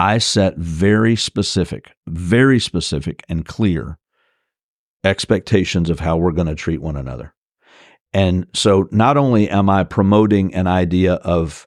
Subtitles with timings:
[0.00, 3.98] I set very specific, very specific and clear
[5.04, 7.34] expectations of how we're going to treat one another.
[8.14, 11.66] And so not only am I promoting an idea of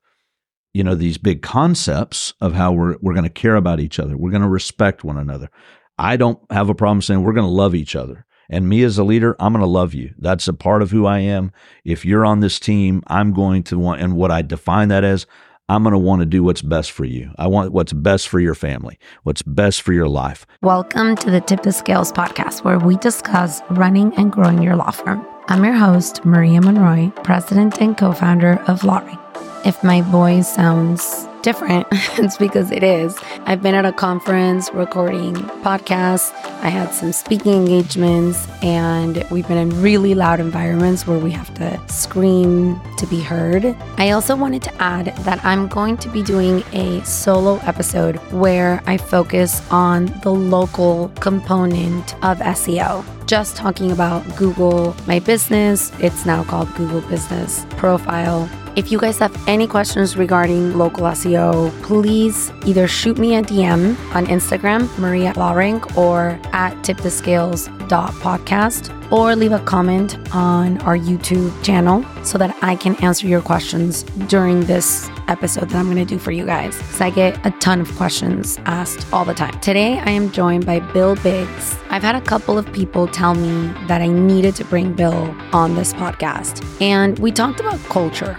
[0.73, 4.17] you know these big concepts of how we're we're going to care about each other,
[4.17, 5.51] we're going to respect one another.
[5.99, 8.25] I don't have a problem saying we're going to love each other.
[8.49, 10.15] And me as a leader, I'm going to love you.
[10.17, 11.51] That's a part of who I am.
[11.85, 15.27] If you're on this team, I'm going to want, and what I define that as,
[15.69, 17.31] I'm going to want to do what's best for you.
[17.37, 20.45] I want what's best for your family, what's best for your life.
[20.61, 24.91] Welcome to the Tip the Scales podcast, where we discuss running and growing your law
[24.91, 25.25] firm.
[25.47, 29.19] I'm your host, Maria Monroy, president and co founder of LawRank.
[29.65, 33.17] If my voice sounds different, it's because it is.
[33.45, 36.33] I've been at a conference recording podcasts.
[36.61, 41.53] I had some speaking engagements, and we've been in really loud environments where we have
[41.55, 43.65] to scream to be heard.
[43.97, 48.83] I also wanted to add that I'm going to be doing a solo episode where
[48.85, 55.93] I focus on the local component of SEO just talking about Google My Business.
[55.99, 58.49] It's now called Google Business Profile.
[58.75, 63.95] If you guys have any questions regarding local SEO, please either shoot me a DM
[64.15, 72.03] on Instagram, Maria LawRank, or at tipthescales.podcast, or leave a comment on our YouTube channel
[72.23, 76.17] so that I can answer your questions during this episode that I'm going to do
[76.17, 76.75] for you guys.
[76.75, 79.53] Because I get a ton of questions asked all the time.
[79.59, 81.77] Today, I am joined by Bill Biggs.
[81.91, 85.75] I've had a couple of people tell me that I needed to bring Bill on
[85.75, 88.35] this podcast, and we talked about culture.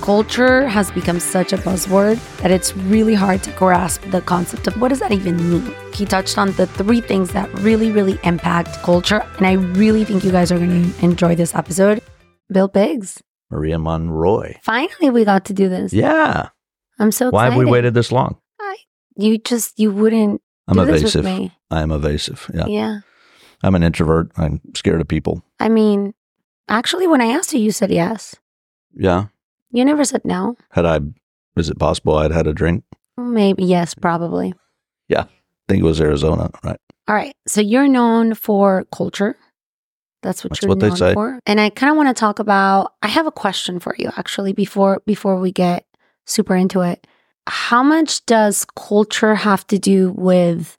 [0.00, 4.80] Culture has become such a buzzword that it's really hard to grasp the concept of
[4.80, 5.74] what does that even mean.
[5.92, 10.22] He touched on the three things that really, really impact culture, and I really think
[10.22, 12.02] you guys are going to enjoy this episode.
[12.52, 13.20] Bill Biggs.
[13.50, 14.54] Maria Monroy.
[14.62, 15.92] Finally, we got to do this.
[15.92, 16.50] Yeah.
[16.98, 18.38] I'm so Why have we waited this long?
[18.60, 18.76] I,
[19.16, 21.24] you just, you wouldn't I'm do this with evasive.
[21.24, 21.52] me.
[21.70, 22.48] I am evasive.
[22.54, 22.66] Yeah.
[22.66, 22.98] Yeah.
[23.62, 24.30] I'm an introvert.
[24.36, 25.42] I'm scared of people.
[25.58, 26.14] I mean,
[26.68, 28.36] actually, when I asked you, you said yes.
[28.94, 29.26] Yeah.
[29.76, 30.56] You never said no.
[30.70, 31.00] Had I,
[31.56, 32.84] is it possible I'd had a drink?
[33.18, 34.54] Maybe, yes, probably.
[35.08, 35.22] Yeah.
[35.24, 35.28] I
[35.68, 36.78] think it was Arizona, right?
[37.08, 37.34] All right.
[37.46, 39.36] So you're known for culture.
[40.22, 41.12] That's what That's you're what they known say.
[41.14, 41.40] for.
[41.44, 44.54] And I kind of want to talk about I have a question for you actually
[44.54, 45.84] before before we get
[46.24, 47.06] super into it.
[47.46, 50.78] How much does culture have to do with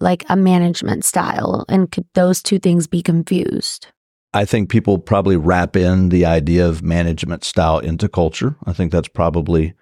[0.00, 3.86] like a management style and could those two things be confused?
[4.34, 8.56] I think people probably wrap in the idea of management style into culture.
[8.66, 9.74] I think that's probably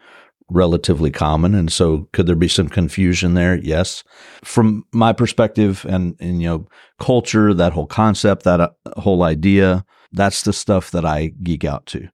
[0.48, 1.54] relatively common.
[1.54, 3.56] And so could there be some confusion there?
[3.56, 4.04] Yes.
[4.44, 6.68] From my perspective and, and you know,
[7.00, 11.86] culture, that whole concept, that uh, whole idea, that's the stuff that I geek out
[11.86, 12.08] to.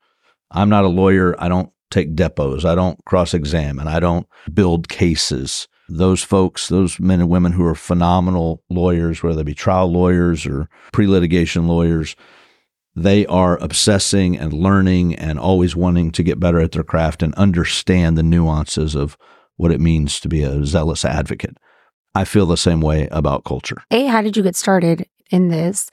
[0.51, 1.35] I'm not a lawyer.
[1.39, 2.65] I don't take depos.
[2.65, 3.87] I don't cross examine.
[3.87, 5.69] I don't build cases.
[5.95, 10.47] Those folks, those men and women who are phenomenal lawyers, whether they be trial lawyers
[10.47, 12.17] or pre litigation lawyers,
[12.95, 17.35] they are obsessing and learning and always wanting to get better at their craft and
[17.35, 19.19] understand the nuances of
[19.57, 21.59] what it means to be a zealous advocate.
[22.15, 23.83] I feel the same way about culture.
[23.91, 25.91] A, how did you get started in this?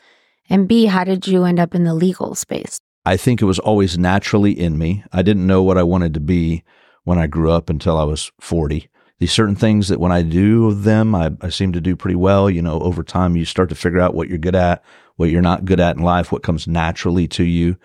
[0.50, 2.80] And B, how did you end up in the legal space?
[3.06, 5.04] I think it was always naturally in me.
[5.12, 6.64] I didn't know what I wanted to be
[7.04, 8.90] when I grew up until I was 40.
[9.19, 12.50] These certain things that when I do them, I, I seem to do pretty well.
[12.50, 14.84] You know, over time, you start to figure out what you're good at,
[15.18, 17.78] what you're not good at in life, what comes naturally to you.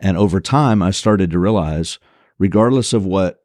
[0.00, 1.98] And over time, I started to realize,
[2.38, 3.44] regardless of what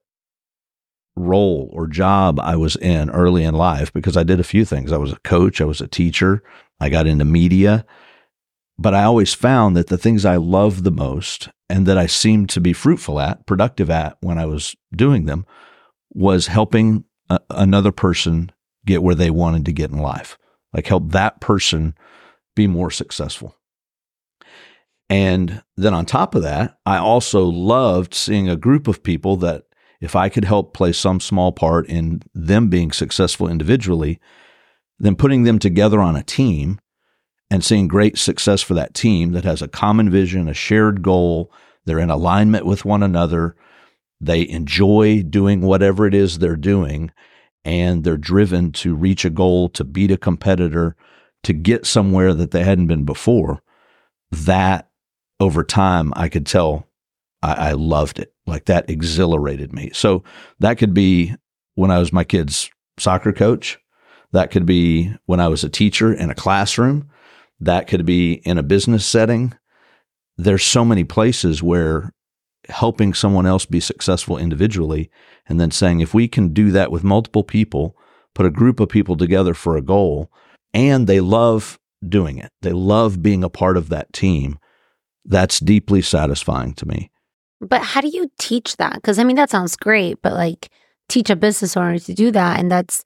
[1.16, 4.92] role or job I was in early in life, because I did a few things.
[4.92, 6.42] I was a coach, I was a teacher,
[6.80, 7.86] I got into media.
[8.80, 12.50] But I always found that the things I loved the most and that I seemed
[12.50, 15.46] to be fruitful at, productive at when I was doing them,
[16.14, 18.52] was helping a, another person
[18.86, 20.38] get where they wanted to get in life.
[20.74, 21.96] Like help that person
[22.56, 23.56] be more successful.
[25.10, 29.64] And then on top of that, I also loved seeing a group of people that
[30.00, 34.20] if I could help play some small part in them being successful individually,
[34.98, 36.80] then putting them together on a team
[37.50, 41.52] and seeing great success for that team that has a common vision, a shared goal,
[41.86, 43.56] they're in alignment with one another,
[44.22, 47.12] they enjoy doing whatever it is they're doing,
[47.66, 50.96] and they're driven to reach a goal, to beat a competitor,
[51.44, 53.62] to get somewhere that they hadn't been before.
[54.32, 54.90] That
[55.40, 56.88] over time, I could tell
[57.42, 58.34] I, I loved it.
[58.46, 59.90] Like that exhilarated me.
[59.94, 60.24] So
[60.60, 61.36] that could be
[61.76, 62.70] when I was my kid's
[63.00, 63.80] soccer coach.
[64.34, 67.10] That could be when I was a teacher in a classroom.
[67.60, 69.54] That could be in a business setting.
[70.38, 72.14] There's so many places where
[72.70, 75.10] helping someone else be successful individually
[75.48, 77.96] and then saying if we can do that with multiple people,
[78.34, 80.32] put a group of people together for a goal
[80.74, 82.52] and they love doing it.
[82.62, 84.58] They love being a part of that team.
[85.26, 87.12] That's deeply satisfying to me.
[87.60, 88.96] But how do you teach that?
[88.96, 90.70] Because I mean, that sounds great, but like
[91.10, 93.04] teach a business owner to do that, and that's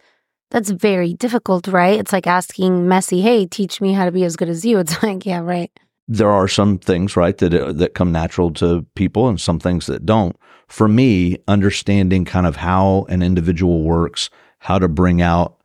[0.51, 1.99] that's very difficult, right?
[1.99, 5.03] It's like asking Messi, "Hey, teach me how to be as good as you." It's
[5.03, 5.71] like, yeah, right.
[6.07, 9.87] There are some things, right, that uh, that come natural to people, and some things
[9.87, 10.35] that don't.
[10.67, 14.29] For me, understanding kind of how an individual works,
[14.59, 15.57] how to bring out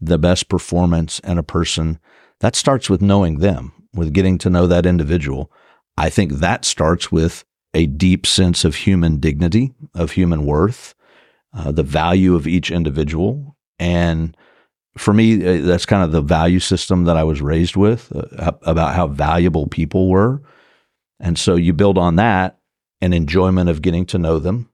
[0.00, 1.98] the best performance in a person,
[2.40, 5.50] that starts with knowing them, with getting to know that individual.
[5.96, 10.94] I think that starts with a deep sense of human dignity, of human worth,
[11.54, 13.56] uh, the value of each individual.
[13.78, 14.36] And
[14.96, 18.52] for me, uh, that's kind of the value system that I was raised with uh,
[18.62, 20.42] about how valuable people were.
[21.20, 22.58] And so you build on that
[23.00, 24.70] an enjoyment of getting to know them.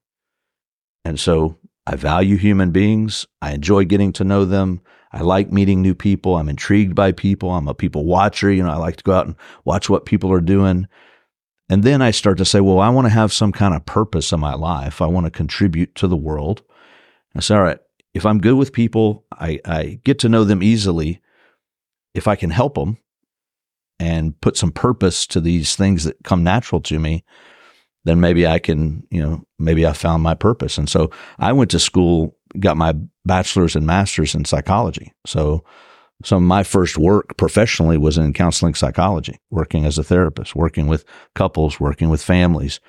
[1.05, 3.27] And so I value human beings.
[3.41, 4.81] I enjoy getting to know them.
[5.13, 6.37] I like meeting new people.
[6.37, 7.51] I'm intrigued by people.
[7.51, 8.51] I'm a people watcher.
[8.51, 10.89] You know, I like to go out and watch what people are doing.
[11.69, 14.33] And then I start to say, well, I want to have some kind of purpose
[14.33, 15.03] in my life.
[15.03, 16.63] I want to contribute to the world.
[17.35, 17.79] I say, all right,
[18.15, 21.21] if I'm good with people, I, I get to know them easily.
[22.15, 22.99] If I can help them
[23.99, 27.25] and put some purpose to these things that come natural to me,
[28.05, 30.77] then maybe I can, you know, maybe I found my purpose.
[30.77, 32.95] And so I went to school, got my
[33.25, 35.13] bachelor's and master's in psychology.
[35.25, 35.65] So
[36.25, 40.87] some of my first work professionally was in counseling psychology, working as a therapist, working
[40.87, 41.05] with
[41.35, 42.81] couples, working with families,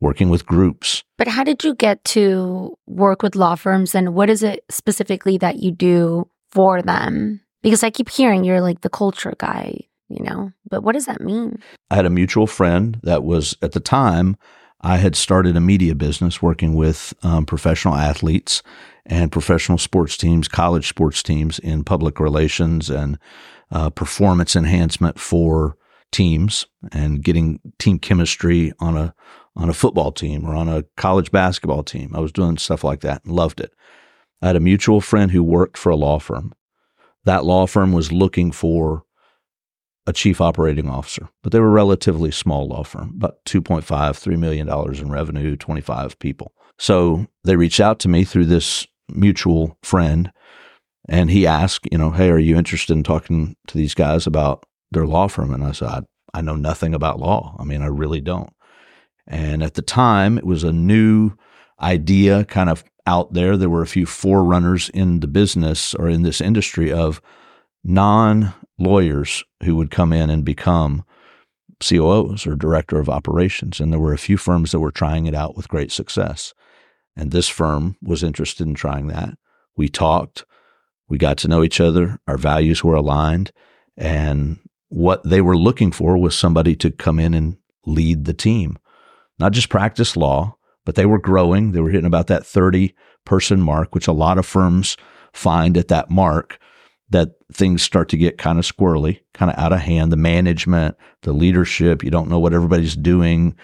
[0.00, 1.02] working with groups.
[1.16, 5.38] But how did you get to work with law firms and what is it specifically
[5.38, 7.40] that you do for them?
[7.62, 9.78] Because I keep hearing you're like the culture guy,
[10.08, 11.60] you know, but what does that mean?
[11.90, 14.36] I had a mutual friend that was at the time
[14.80, 18.62] I had started a media business working with um, professional athletes
[19.04, 23.18] and professional sports teams, college sports teams in public relations and
[23.70, 25.76] uh, performance enhancement for
[26.12, 29.14] teams and getting team chemistry on a
[29.58, 32.14] on a football team or on a college basketball team.
[32.14, 33.74] I was doing stuff like that and loved it.
[34.40, 36.54] I had a mutual friend who worked for a law firm.
[37.24, 39.02] That law firm was looking for
[40.06, 44.38] a chief operating officer, but they were a relatively small law firm, about 2.5, $3
[44.38, 46.52] million in revenue, 25 people.
[46.78, 50.32] So they reached out to me through this mutual friend
[51.08, 54.64] and he asked, you know, hey, are you interested in talking to these guys about
[54.92, 55.52] their law firm?
[55.52, 56.02] And I said, I,
[56.32, 57.56] I know nothing about law.
[57.58, 58.50] I mean, I really don't.
[59.28, 61.32] And at the time, it was a new
[61.80, 63.56] idea kind of out there.
[63.56, 67.20] There were a few forerunners in the business or in this industry of
[67.84, 71.04] non lawyers who would come in and become
[71.80, 73.80] COOs or director of operations.
[73.80, 76.54] And there were a few firms that were trying it out with great success.
[77.16, 79.36] And this firm was interested in trying that.
[79.76, 80.44] We talked,
[81.08, 83.52] we got to know each other, our values were aligned,
[83.96, 84.58] and
[84.88, 88.78] what they were looking for was somebody to come in and lead the team,
[89.38, 91.72] not just practice law, but they were growing.
[91.72, 92.94] They were hitting about that 30
[93.24, 94.96] person mark, which a lot of firms
[95.32, 96.58] find at that mark
[97.10, 100.12] that things start to get kind of squirrely, kind of out of hand.
[100.12, 103.56] The management, the leadership, you don't know what everybody's doing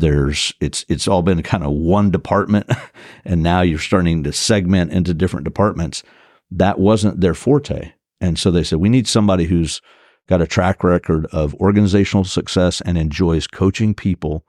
[0.00, 2.68] there's it's it's all been kind of one department
[3.24, 6.02] and now you're starting to segment into different departments
[6.50, 9.80] that wasn't their forte and so they said we need somebody who's
[10.28, 14.44] got a track record of organizational success and enjoys coaching people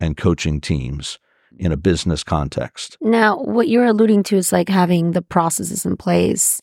[0.00, 1.18] and coaching teams
[1.58, 5.96] in a business context now what you're alluding to is like having the processes in
[5.96, 6.60] place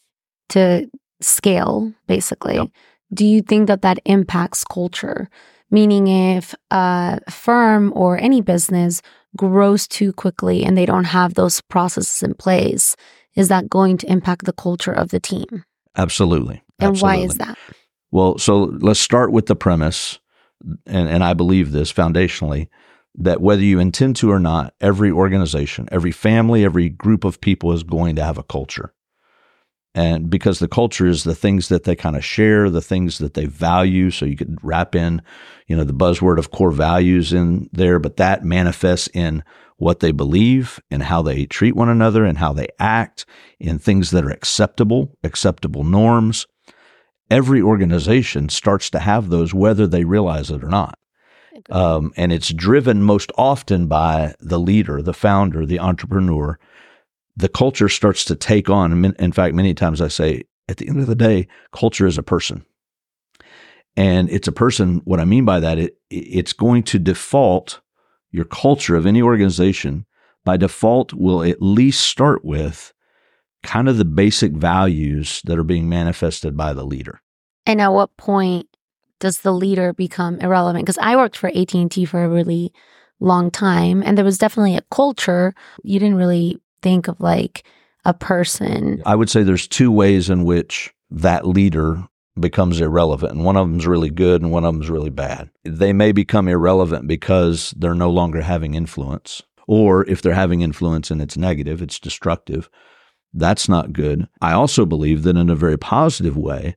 [0.49, 0.89] to
[1.21, 2.67] scale basically yep.
[3.13, 5.29] do you think that that impacts culture
[5.71, 9.01] Meaning, if a firm or any business
[9.35, 12.95] grows too quickly and they don't have those processes in place,
[13.35, 15.65] is that going to impact the culture of the team?
[15.97, 16.63] Absolutely.
[16.79, 17.19] And Absolutely.
[17.19, 17.57] why is that?
[18.11, 20.19] Well, so let's start with the premise,
[20.85, 22.69] and, and I believe this foundationally
[23.17, 27.71] that whether you intend to or not, every organization, every family, every group of people
[27.71, 28.93] is going to have a culture
[29.95, 33.33] and because the culture is the things that they kind of share, the things that
[33.33, 34.11] they value.
[34.11, 35.21] So you could wrap in,
[35.67, 39.41] you know, the buzzword of core values in there, but that manifests in
[39.77, 43.25] what they believe and how they treat one another and how they act
[43.57, 46.45] in things that are acceptable, acceptable norms.
[47.31, 50.99] Every organization starts to have those, whether they realize it or not.
[51.69, 56.59] Um, and it's driven most often by the leader, the founder, the entrepreneur,
[57.35, 59.15] the culture starts to take on.
[59.19, 62.23] In fact, many times I say, at the end of the day, culture is a
[62.23, 62.65] person.
[63.95, 65.01] And it's a person.
[65.05, 67.81] What I mean by that, it, it's going to default
[68.31, 70.05] your culture of any organization
[70.43, 72.93] by default will at least start with
[73.63, 77.21] kind of the basic values that are being manifested by the leader.
[77.65, 78.67] And at what point
[79.19, 80.85] does the leader become irrelevant?
[80.85, 82.73] Because I worked for AT&T for a really
[83.19, 85.53] long time and there was definitely a culture.
[85.83, 87.63] You didn't really think of like
[88.03, 89.01] a person.
[89.05, 92.07] I would say there's two ways in which that leader
[92.39, 93.33] becomes irrelevant.
[93.33, 95.49] And one of them is really good and one of them is really bad.
[95.63, 99.41] They may become irrelevant because they're no longer having influence.
[99.67, 102.69] Or if they're having influence and it's negative, it's destructive,
[103.33, 104.27] that's not good.
[104.41, 106.75] I also believe that in a very positive way,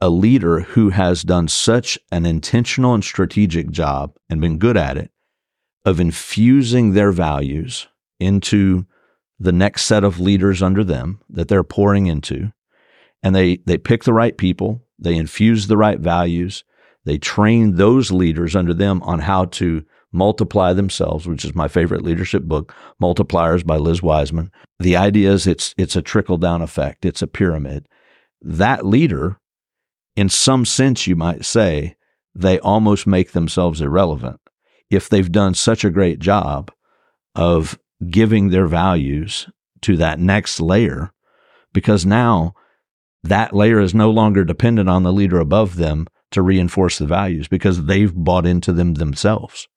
[0.00, 4.96] a leader who has done such an intentional and strategic job and been good at
[4.96, 5.10] it
[5.84, 7.88] of infusing their values
[8.20, 8.86] into
[9.40, 12.52] the next set of leaders under them that they're pouring into
[13.22, 16.64] and they they pick the right people, they infuse the right values,
[17.04, 22.02] they train those leaders under them on how to multiply themselves, which is my favorite
[22.02, 24.50] leadership book, Multipliers by Liz Wiseman.
[24.78, 27.88] The idea is it's it's a trickle down effect, it's a pyramid.
[28.40, 29.40] That leader,
[30.18, 31.94] in some sense, you might say,
[32.34, 34.40] they almost make themselves irrelevant
[34.90, 36.72] if they've done such a great job
[37.36, 37.78] of
[38.10, 39.48] giving their values
[39.80, 41.12] to that next layer,
[41.72, 42.52] because now
[43.22, 47.46] that layer is no longer dependent on the leader above them to reinforce the values
[47.46, 49.68] because they've bought into them themselves.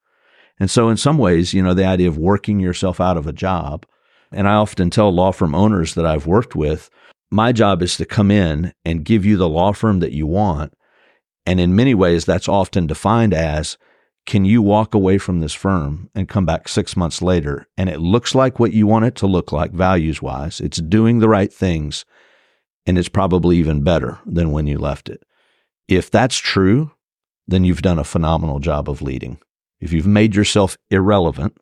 [0.59, 3.33] And so, in some ways, you know, the idea of working yourself out of a
[3.33, 3.85] job,
[4.31, 6.89] and I often tell law firm owners that I've worked with,
[7.31, 10.73] my job is to come in and give you the law firm that you want.
[11.45, 13.77] And in many ways, that's often defined as
[14.27, 17.99] can you walk away from this firm and come back six months later and it
[17.99, 20.59] looks like what you want it to look like values wise?
[20.59, 22.05] It's doing the right things
[22.85, 25.23] and it's probably even better than when you left it.
[25.87, 26.91] If that's true,
[27.47, 29.39] then you've done a phenomenal job of leading.
[29.79, 31.57] If you've made yourself irrelevant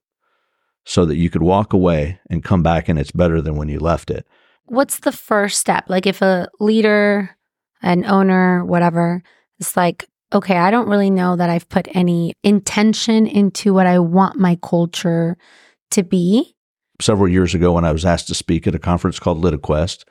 [0.86, 3.80] so that you could walk away and come back and it's better than when you
[3.80, 4.28] left it.
[4.70, 5.86] What's the first step?
[5.90, 7.36] Like if a leader,
[7.82, 9.24] an owner, whatever,
[9.60, 14.00] it's like, okay, I don't really know that I've put any intention into what I
[14.00, 15.38] want my culture
[15.92, 16.56] to be.
[17.02, 20.04] Several years ago, when I was asked to speak at a conference called LitaQuest,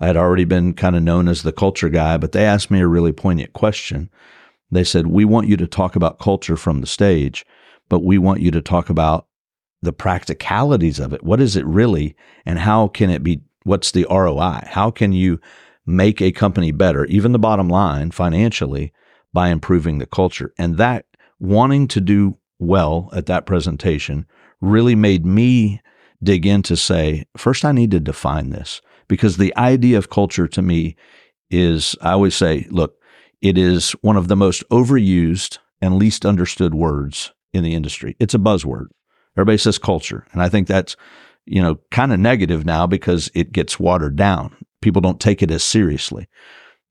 [0.00, 2.80] I had already been kind of known as the culture guy, but they asked me
[2.80, 4.10] a really poignant question.
[4.70, 7.44] They said, We want you to talk about culture from the stage,
[7.88, 9.26] but we want you to talk about
[9.82, 11.22] the practicalities of it.
[11.22, 12.16] What is it really?
[12.46, 13.42] And how can it be?
[13.64, 14.62] What's the ROI?
[14.66, 15.40] How can you
[15.86, 18.92] make a company better, even the bottom line financially,
[19.32, 20.52] by improving the culture?
[20.58, 21.06] And that
[21.38, 24.26] wanting to do well at that presentation
[24.60, 25.80] really made me
[26.22, 30.46] dig in to say, first, I need to define this because the idea of culture
[30.48, 30.96] to me
[31.50, 32.96] is I always say, look,
[33.40, 38.16] it is one of the most overused and least understood words in the industry.
[38.20, 38.88] It's a buzzword.
[39.36, 40.26] Everybody says culture.
[40.32, 40.96] And I think that's,
[41.50, 44.56] you know, kind of negative now because it gets watered down.
[44.80, 46.28] People don't take it as seriously.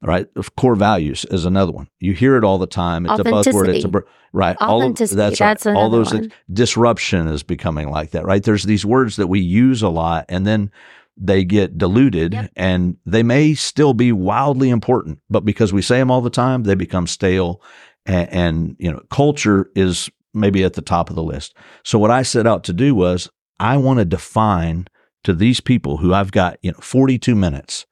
[0.02, 0.28] Right.
[0.56, 1.90] Core values is another one.
[2.00, 3.06] You hear it all the time.
[3.06, 3.68] It's a buzzword.
[3.68, 4.56] It's a right.
[4.62, 5.76] All of, that's, that's right.
[5.76, 6.32] all those one.
[6.52, 8.26] disruption is becoming like that.
[8.26, 8.42] Right.
[8.42, 10.72] There's these words that we use a lot, and then
[11.18, 12.52] they get diluted yep.
[12.56, 16.64] and they may still be wildly important, but because we say them all the time,
[16.64, 17.62] they become stale.
[18.06, 21.58] And, and, you know, culture is maybe at the top of the list.
[21.84, 24.88] So what I set out to do was I want to define
[25.24, 27.86] to these people who I've got, you know, 42 minutes.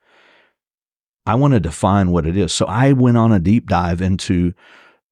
[1.26, 2.54] I want to define what it is.
[2.54, 4.54] So I went on a deep dive into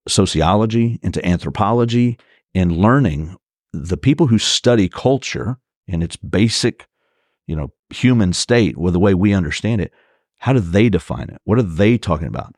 [0.07, 2.17] sociology, into anthropology,
[2.53, 3.35] and learning
[3.73, 5.57] the people who study culture
[5.87, 6.87] in its basic
[7.47, 9.91] you know, human state with the way we understand it,
[10.39, 11.41] how do they define it?
[11.43, 12.55] What are they talking about?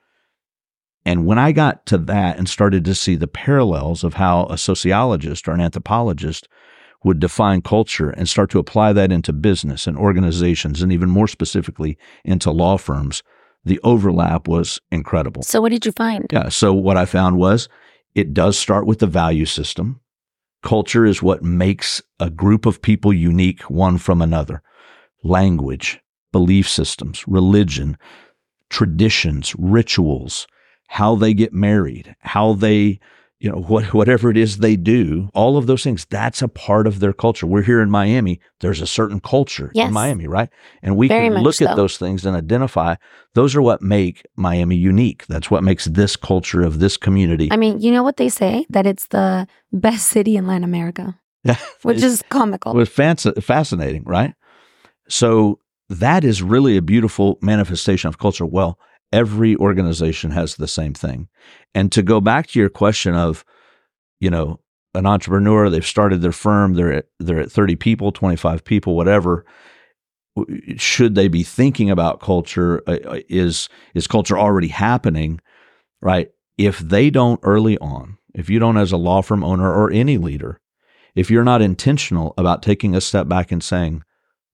[1.06, 4.58] And when I got to that and started to see the parallels of how a
[4.58, 6.48] sociologist or an anthropologist
[7.04, 11.28] would define culture and start to apply that into business and organizations and even more
[11.28, 13.24] specifically into law firms,
[13.64, 15.44] the overlap was incredible.
[15.44, 16.26] So, what did you find?
[16.32, 16.50] Yeah.
[16.50, 17.70] So, what I found was
[18.16, 20.00] it does start with the value system.
[20.64, 24.64] Culture is what makes a group of people unique one from another
[25.24, 26.00] language,
[26.32, 27.98] belief systems, religion,
[28.70, 30.48] traditions, rituals,
[30.88, 33.00] how they get married, how they,
[33.40, 36.88] you know, what, whatever it is they do, all of those things, that's a part
[36.88, 37.46] of their culture.
[37.46, 38.40] We're here in Miami.
[38.62, 39.88] There's a certain culture yes.
[39.88, 40.50] in Miami, right?
[40.82, 41.68] And we Very can look so.
[41.68, 42.96] at those things and identify
[43.36, 45.28] those are what make Miami unique.
[45.28, 47.50] That's what makes this culture of this community.
[47.52, 48.66] I mean, you know what they say?
[48.70, 51.20] That it's the best city in Latin America.
[51.84, 52.74] which is comical.
[52.74, 54.34] It was fascinating, right?
[55.08, 58.46] So that is really a beautiful manifestation of culture.
[58.46, 58.78] Well,
[59.12, 61.28] every organization has the same thing.
[61.74, 63.46] And to go back to your question of,
[64.20, 64.60] you know,
[64.94, 69.46] an entrepreneur, they've started their firm, they're at, they're at 30 people, 25 people, whatever.
[70.78, 72.82] Should they be thinking about culture?
[72.88, 75.40] Uh, uh, Is is culture already happening?
[76.02, 76.30] Right?
[76.58, 80.18] If they don't early on, if you don't as a law firm owner or any
[80.18, 80.60] leader,
[81.16, 84.04] if you're not intentional about taking a step back and saying,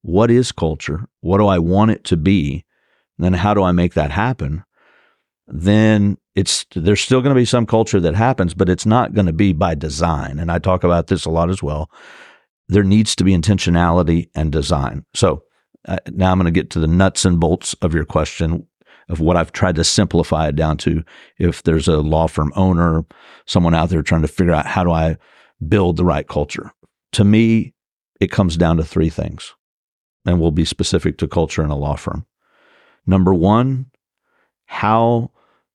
[0.04, 1.10] what is culture?
[1.20, 2.64] What do I want it to be?
[3.18, 4.64] Then how do I make that happen?
[5.48, 9.26] Then it's there's still going to be some culture that happens, but it's not going
[9.28, 10.40] to be by design.
[10.40, 11.92] And I talk about this a lot as well.
[12.70, 15.06] There needs to be intentionality and design.
[15.14, 15.44] So
[15.88, 18.68] uh, now I'm going to get to the nuts and bolts of your question
[19.10, 21.04] of what I've tried to simplify it down to.
[21.38, 23.06] If there's a law firm owner,
[23.46, 25.18] someone out there trying to figure out how do I
[25.68, 26.72] build the right culture,
[27.12, 27.74] to me,
[28.20, 29.54] it comes down to three things,
[30.26, 32.26] and we'll be specific to culture in a law firm.
[33.06, 33.88] Number one,
[34.66, 35.32] how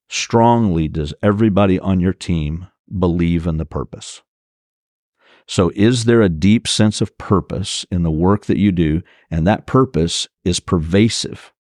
[0.08, 2.68] strongly does everybody on your team
[2.98, 4.22] believe in the purpose?
[5.46, 9.02] So, is there a deep sense of purpose in the work that you do?
[9.30, 11.52] And that purpose is pervasive.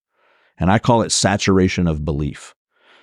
[0.58, 2.54] And I call it saturation of belief.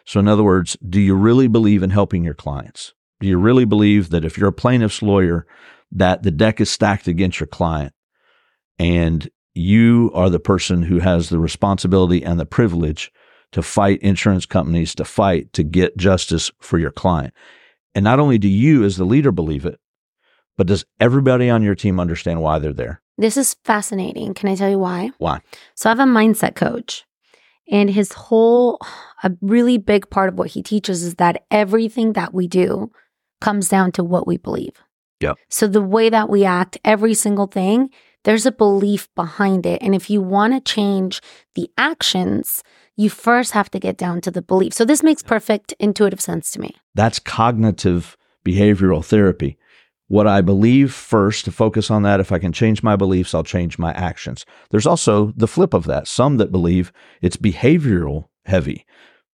[0.05, 2.93] So, in other words, do you really believe in helping your clients?
[3.19, 5.47] Do you really believe that if you're a plaintiff's lawyer,
[5.91, 7.93] that the deck is stacked against your client
[8.77, 13.11] and you are the person who has the responsibility and the privilege
[13.53, 17.33] to fight insurance companies, to fight to get justice for your client?
[17.95, 19.79] And not only do you, as the leader, believe it,
[20.57, 23.01] but does everybody on your team understand why they're there?
[23.17, 24.33] This is fascinating.
[24.33, 25.11] Can I tell you why?
[25.17, 25.39] Why?
[25.75, 27.05] So I have a mindset coach,
[27.71, 28.79] and his whole,
[29.23, 32.91] a really big part of what he teaches is that everything that we do
[33.39, 34.73] comes down to what we believe.
[35.21, 35.37] Yep.
[35.49, 37.89] So the way that we act, every single thing,
[38.25, 39.81] there's a belief behind it.
[39.81, 41.21] And if you want to change
[41.53, 42.61] the actions,
[42.97, 44.73] you first have to get down to the belief.
[44.73, 46.75] So this makes perfect intuitive sense to me.
[46.93, 49.57] That's cognitive behavioral therapy.
[50.07, 52.19] What I believe first, to focus on that.
[52.19, 54.45] If I can change my beliefs, I'll change my actions.
[54.69, 56.07] There's also the flip of that.
[56.07, 56.91] Some that believe
[57.21, 58.85] it's behavioral heavy.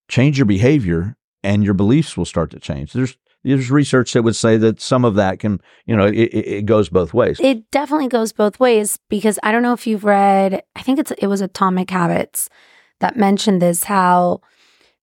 [0.08, 2.94] Change your behavior and your beliefs will start to change.
[2.94, 6.66] There's there's research that would say that some of that can, you know, it, it
[6.66, 7.40] goes both ways.
[7.40, 11.12] It definitely goes both ways because I don't know if you've read, I think it's
[11.12, 12.50] it was Atomic Habits
[13.00, 14.42] that mentioned this how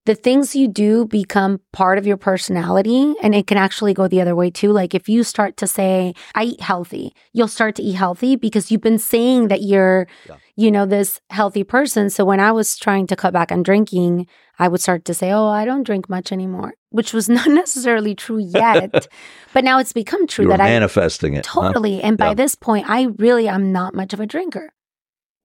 [0.06, 4.22] the things you do become part of your personality and it can actually go the
[4.22, 7.82] other way too like if you start to say i eat healthy you'll start to
[7.82, 10.36] eat healthy because you've been saying that you're Yeah.
[10.56, 14.26] you know this healthy person so when i was trying to cut back on drinking
[14.58, 18.14] i would start to say oh i don't drink much anymore which was not necessarily
[18.14, 19.06] true yet
[19.54, 21.46] but now it's become true You're that i manifesting it.
[21.46, 21.62] huh?
[21.72, 22.02] Totally.
[22.02, 22.34] And by Yeah.
[22.34, 24.70] this point, I really am not much of a drinker.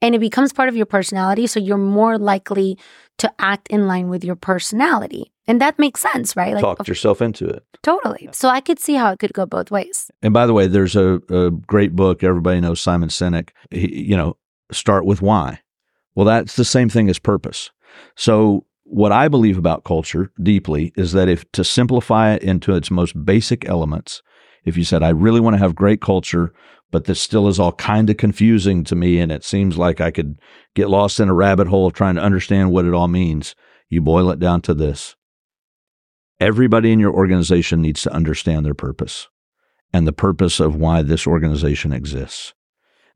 [0.02, 1.48] And it becomes part of your personality.
[1.48, 2.78] So you're more likely
[3.20, 5.32] to act in line with your personality.
[5.48, 6.54] And that makes sense, right?
[6.54, 7.64] Like, Talked yourself into it.
[7.84, 8.28] totally.
[8.34, 10.12] So I could see how it could go both ways.
[10.22, 12.22] And by the way, there's a, a great book.
[12.24, 13.50] Everybody knows Simon Sinek.
[13.72, 14.36] He, you know,
[14.72, 15.60] start with why.
[16.16, 17.72] Well, that's the same thing as purpose.
[18.18, 22.92] So, what I believe about culture deeply is that if to simplify it into its
[22.92, 24.22] most basic elements,
[24.66, 26.54] if you said, I really want to have great culture,
[26.92, 30.12] but this still is all kind of confusing to me, and it seems like I
[30.12, 30.38] could
[30.76, 33.56] get lost in a rabbit hole of trying to understand what it all means,
[33.90, 35.16] you boil it down to this.
[36.40, 39.28] Everybody in your organization needs to understand their purpose
[39.92, 42.54] and the purpose of why this organization exists.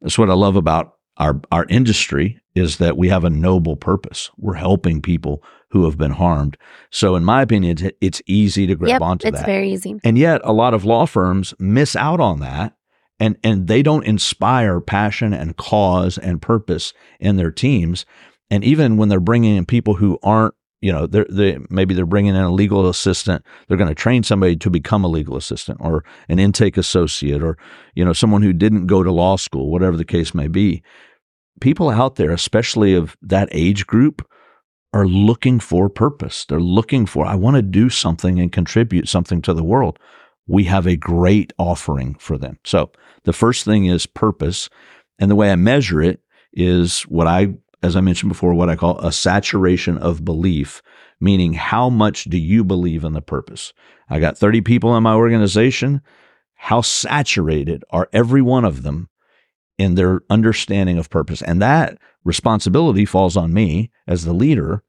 [0.01, 4.29] That's what I love about our our industry is that we have a noble purpose.
[4.37, 6.57] We're helping people who have been harmed.
[6.91, 9.01] So in my opinion, it's, it's easy to grab yep.
[9.01, 9.45] onto It's that.
[9.45, 9.99] very easy.
[10.03, 12.77] and yet a lot of law firms miss out on that
[13.19, 18.05] and and they don't inspire passion and cause and purpose in their teams.
[18.49, 22.05] And even when they're bringing in people who aren't you know, they're, they maybe they're
[22.05, 23.43] bringing in a legal assistant.
[23.67, 27.57] They're going to train somebody to become a legal assistant or an intake associate or
[27.95, 30.83] you know someone who didn't go to law school, whatever the case may be.
[31.59, 34.23] People out there, especially of that age group,
[34.97, 36.45] are looking for purpose.
[36.45, 39.99] They're looking for I want to do something and contribute something to the world.
[40.47, 42.57] We have a great offering for them.
[42.65, 42.91] So
[43.23, 44.69] the first thing is purpose,
[45.19, 48.75] and the way I measure it is what I as I mentioned before, what I
[48.75, 50.81] call a saturation of belief,
[51.21, 53.71] meaning how much do you believe in the purpose?
[54.09, 56.01] I got 30 people in my organization.
[56.55, 59.09] How saturated are every one of them
[59.77, 61.43] in their understanding of purpose?
[61.43, 64.81] And that responsibility falls on me as the leader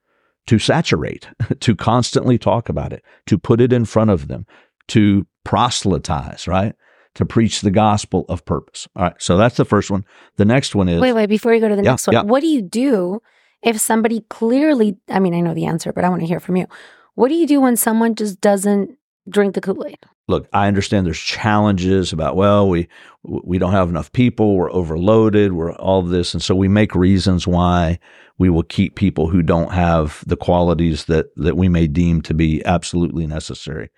[0.49, 1.29] to saturate,
[1.61, 4.47] to constantly talk about it, to put it in front of them,
[4.89, 6.75] to proselytize, right?
[7.15, 8.89] To preach the gospel of purpose.
[8.97, 9.15] All right.
[9.19, 10.05] So that's the first one.
[10.37, 12.23] The next one is Wait, wait, before you go to the Yeah, next one, yeah.
[12.23, 13.21] what do you do
[13.63, 16.57] if somebody clearly, I mean, I know the answer, but I want to hear from
[16.57, 16.67] you.
[17.15, 19.99] What do you do when someone just doesn't drink the Kool Aid.
[20.27, 22.89] Look, I understand there's challenges about well, we
[23.25, 26.95] we don't have enough people, we're overloaded, we're all of this, and so we make
[26.95, 27.99] reasons why
[28.39, 32.35] we will keep people who don't have the qualities that that we may deem to
[32.35, 33.91] be absolutely necessary.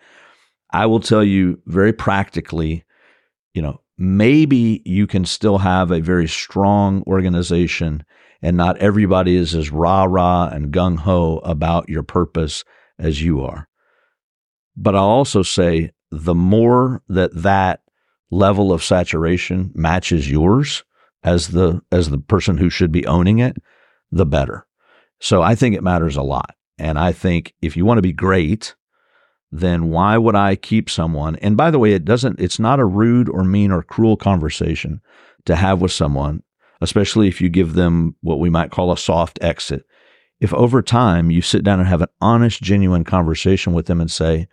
[0.72, 2.84] I will tell you very practically,
[3.54, 8.04] you know, maybe you can still have a very strong organization
[8.42, 12.64] and not everybody is as rah rah and gung ho about your purpose
[12.98, 13.68] as you are.
[14.76, 17.82] But I'll also say the more that that
[18.30, 20.84] level of saturation matches yours
[21.22, 23.56] as the as the person who should be owning it,
[24.10, 24.66] the better.
[25.20, 26.54] So I think it matters a lot.
[26.78, 28.74] And I think if you want to be great,
[29.52, 31.36] then why would I keep someone?
[31.36, 35.00] And by the way, it doesn't, it's not a rude or mean or cruel conversation
[35.44, 36.42] to have with someone,
[36.80, 39.84] especially if you give them what we might call a soft exit.
[40.40, 44.10] If over time you sit down and have an honest, genuine conversation with them and
[44.10, 44.48] say,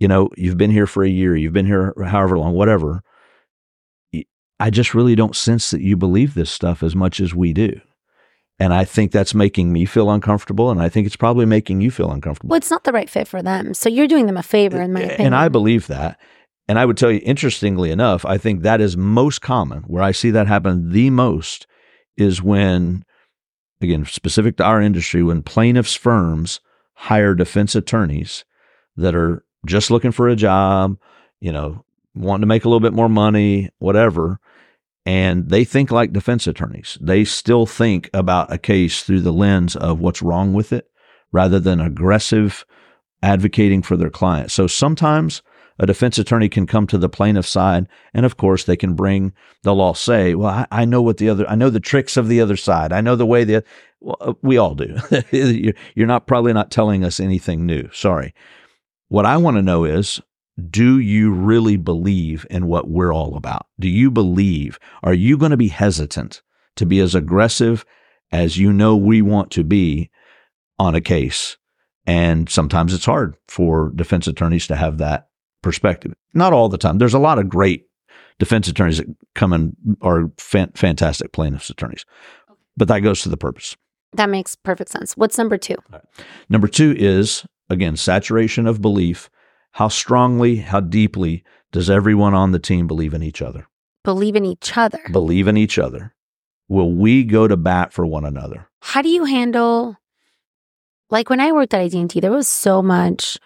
[0.00, 3.02] you know, you've been here for a year, you've been here however long, whatever.
[4.60, 7.80] I just really don't sense that you believe this stuff as much as we do.
[8.60, 10.70] And I think that's making me feel uncomfortable.
[10.70, 12.50] And I think it's probably making you feel uncomfortable.
[12.50, 13.72] Well, it's not the right fit for them.
[13.72, 15.26] So you're doing them a favor, in my opinion.
[15.26, 16.18] And I believe that.
[16.66, 19.84] And I would tell you, interestingly enough, I think that is most common.
[19.84, 21.66] Where I see that happen the most
[22.16, 23.04] is when,
[23.80, 26.60] again, specific to our industry, when plaintiffs' firms
[26.94, 28.44] hire defense attorneys
[28.96, 30.98] that are just looking for a job,
[31.40, 34.40] you know, wanting to make a little bit more money, whatever
[35.08, 36.98] and they think like defense attorneys.
[37.00, 40.90] They still think about a case through the lens of what's wrong with it
[41.32, 42.66] rather than aggressive
[43.22, 44.50] advocating for their client.
[44.50, 45.40] So sometimes
[45.78, 49.32] a defense attorney can come to the plaintiff's side, and of course they can bring.
[49.62, 51.48] They'll all say, "Well, I, I know what the other.
[51.48, 52.92] I know the tricks of the other side.
[52.92, 53.64] I know the way that
[54.00, 54.94] well, uh, we all do.
[55.94, 57.88] You're not probably not telling us anything new.
[57.94, 58.34] Sorry.
[59.08, 60.20] What I want to know is
[60.70, 63.66] do you really believe in what we're all about?
[63.78, 64.78] Do you believe?
[65.02, 66.42] Are you going to be hesitant
[66.76, 67.84] to be as aggressive
[68.32, 70.10] as you know we want to be
[70.78, 71.56] on a case?
[72.06, 75.28] And sometimes it's hard for defense attorneys to have that
[75.62, 76.14] perspective.
[76.34, 76.98] Not all the time.
[76.98, 77.86] There's a lot of great
[78.38, 82.04] defense attorneys that come and are fan- fantastic plaintiffs attorneys,
[82.76, 83.76] but that goes to the purpose.
[84.14, 85.16] That makes perfect sense.
[85.16, 85.76] What's number two?
[85.92, 86.02] Right.
[86.48, 89.28] Number two is, again, saturation of belief
[89.78, 93.68] how strongly, how deeply does everyone on the team believe in each other?
[94.02, 94.98] Believe in each other.
[95.12, 96.16] Believe in each other.
[96.66, 98.68] Will we go to bat for one another?
[98.80, 99.96] How do you handle
[101.10, 103.38] like when I worked at AT&T, there was so much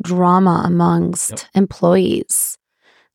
[0.00, 1.40] drama amongst yep.
[1.54, 2.56] employees.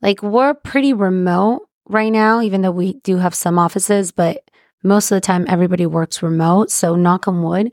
[0.01, 4.43] Like we're pretty remote right now, even though we do have some offices, but
[4.83, 6.71] most of the time everybody works remote.
[6.71, 7.71] So knock on wood,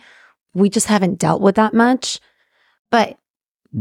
[0.55, 2.21] we just haven't dealt with that much.
[2.93, 3.19] But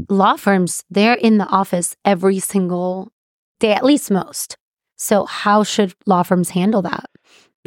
[0.10, 3.12] law firms, they're in the office every single
[3.60, 4.58] day, at least most.
[4.98, 7.10] So, how should law firms handle that?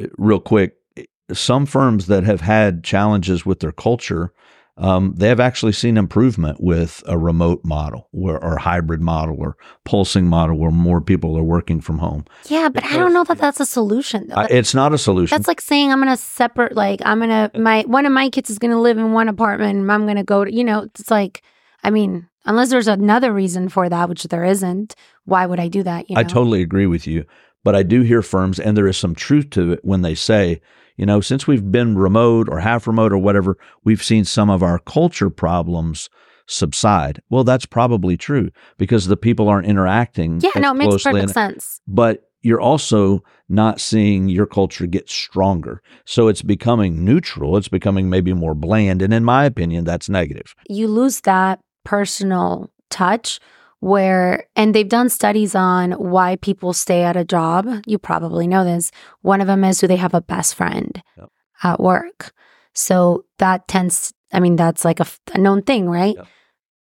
[0.00, 0.76] Uh, real quick,
[1.32, 4.32] some firms that have had challenges with their culture,
[4.76, 9.56] um, they have actually seen improvement with a remote model or, or, hybrid model or
[9.84, 12.24] pulsing model where more people are working from home.
[12.46, 14.28] Yeah, but because, I don't know that that's a solution.
[14.28, 14.34] Though.
[14.34, 15.36] Uh, it's not a solution.
[15.36, 18.28] That's like saying I'm going to separate, like I'm going to, my, one of my
[18.30, 20.64] kids is going to live in one apartment and I'm going to go to, you
[20.64, 21.42] know, it's like,
[21.84, 24.94] I mean, unless there's another reason for that, which there isn't,
[25.24, 26.08] why would I do that?
[26.08, 26.20] You know?
[26.20, 27.24] I totally agree with you.
[27.62, 30.60] But I do hear firms, and there is some truth to it when they say,
[30.96, 34.62] you know, since we've been remote or half remote or whatever, we've seen some of
[34.62, 36.10] our culture problems
[36.46, 37.22] subside.
[37.30, 40.40] Well, that's probably true because the people aren't interacting.
[40.40, 41.80] Yeah, no, it makes perfect sense.
[41.88, 45.82] But you're also not seeing your culture get stronger.
[46.04, 47.56] So it's becoming neutral.
[47.56, 49.00] It's becoming maybe more bland.
[49.00, 50.54] And in my opinion, that's negative.
[50.68, 53.40] You lose that personal touch
[53.84, 57.68] where and they've done studies on why people stay at a job.
[57.86, 58.90] You probably know this.
[59.20, 61.28] One of them is do they have a best friend yep.
[61.62, 62.32] at work.
[62.72, 66.16] So that tends i mean that's like a, a known thing right?
[66.16, 66.26] Yep.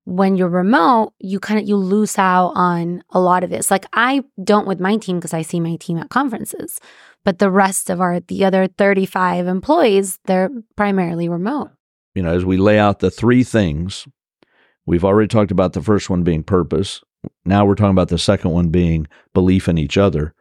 [0.05, 3.69] when you're remote you kind of you lose out on a lot of this.
[3.69, 6.79] Like i don't with my team because i see my team at conferences
[7.25, 11.71] but the rest of our the other 35 employees they're primarily remote.
[12.13, 14.07] You know as we lay out the three things
[14.85, 17.01] We've already talked about the first one being purpose.
[17.43, 20.33] Now we're talking about the second one being belief in each other.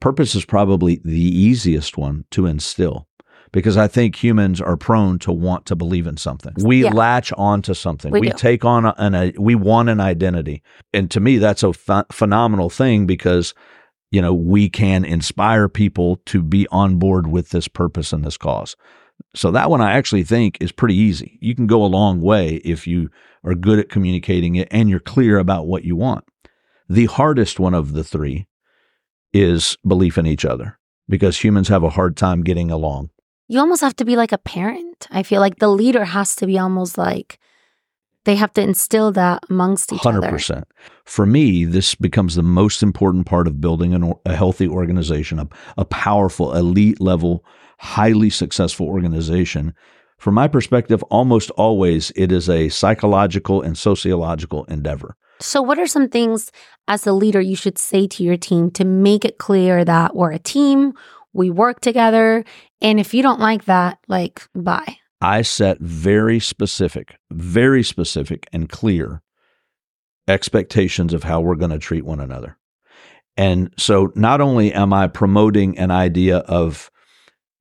[0.00, 3.06] Purpose is probably the easiest one to instill
[3.52, 6.52] because I think humans are prone to want to believe in something.
[6.58, 6.90] We yeah.
[6.90, 8.10] latch onto something.
[8.12, 10.62] We, we take on an a, we want an identity.
[10.92, 13.54] And to me that's a ph- phenomenal thing because
[14.10, 18.36] you know, we can inspire people to be on board with this purpose and this
[18.36, 18.76] cause.
[19.34, 21.38] So that one I actually think is pretty easy.
[21.40, 23.10] You can go a long way if you
[23.46, 26.24] are good at communicating it and you're clear about what you want.
[26.88, 28.46] The hardest one of the three
[29.32, 30.78] is belief in each other
[31.08, 33.10] because humans have a hard time getting along.
[33.48, 35.06] You almost have to be like a parent.
[35.10, 37.38] I feel like the leader has to be almost like
[38.24, 40.16] they have to instill that amongst each 100%.
[40.16, 40.32] other.
[40.32, 40.64] 100%.
[41.04, 45.48] For me, this becomes the most important part of building an, a healthy organization, a,
[45.78, 47.44] a powerful, elite level,
[47.78, 49.72] highly successful organization.
[50.18, 55.16] From my perspective, almost always it is a psychological and sociological endeavor.
[55.40, 56.50] So, what are some things
[56.88, 60.32] as a leader you should say to your team to make it clear that we're
[60.32, 60.94] a team,
[61.34, 62.44] we work together,
[62.80, 64.96] and if you don't like that, like, bye?
[65.20, 69.22] I set very specific, very specific and clear
[70.28, 72.58] expectations of how we're going to treat one another.
[73.36, 76.90] And so not only am I promoting an idea of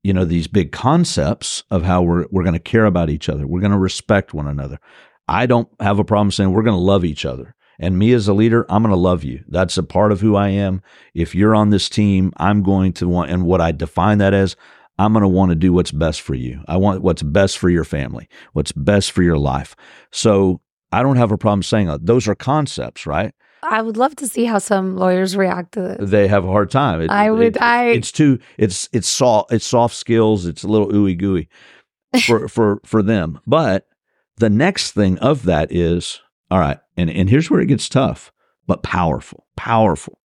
[0.05, 3.47] you know these big concepts of how we're we're going to care about each other,
[3.47, 4.79] we're going to respect one another.
[5.27, 7.55] I don't have a problem saying we're going to love each other.
[7.79, 9.43] And me as a leader, I'm going to love you.
[9.47, 10.83] That's a part of who I am.
[11.15, 14.55] If you're on this team, I'm going to want, and what I define that as,
[14.99, 16.61] I'm going to want to do what's best for you.
[16.67, 19.75] I want what's best for your family, what's best for your life.
[20.11, 22.05] So I don't have a problem saying that.
[22.05, 23.33] Those are concepts, right?
[23.67, 26.09] I would love to see how some lawyers react to this.
[26.09, 27.01] They have a hard time.
[27.01, 27.55] It, I would.
[27.55, 27.89] It, I.
[27.89, 28.39] It's too.
[28.57, 29.51] It's it's soft.
[29.51, 30.45] It's soft skills.
[30.45, 31.49] It's a little ooey gooey
[32.25, 33.39] for for for them.
[33.45, 33.87] But
[34.37, 36.79] the next thing of that is all right.
[36.97, 38.31] And and here's where it gets tough,
[38.67, 39.45] but powerful.
[39.55, 40.19] Powerful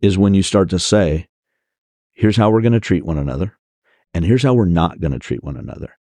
[0.00, 1.28] is when you start to say,
[2.12, 3.56] here's how we're going to treat one another.
[4.12, 5.96] And here's how we're not going to treat one another.